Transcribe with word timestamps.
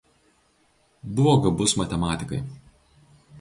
Buvo 1.19 1.35
gabus 1.43 1.77
matematikai. 1.83 2.41